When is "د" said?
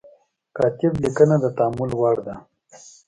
1.43-1.45